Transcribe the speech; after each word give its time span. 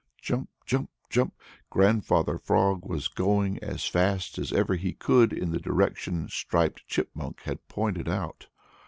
Jump, 0.19 0.49
jump, 0.65 0.89
jump! 1.11 1.35
Grandfather 1.69 2.39
Frog 2.39 2.87
was 2.87 3.07
going 3.07 3.59
as 3.63 3.85
fast 3.85 4.39
as 4.39 4.51
ever 4.51 4.73
he 4.73 4.93
could 4.93 5.31
in 5.31 5.51
the 5.51 5.59
direction 5.59 6.27
Striped 6.27 6.87
Chipmunk 6.87 7.41
had 7.41 7.67
pointed 7.67 8.09
out. 8.09 8.47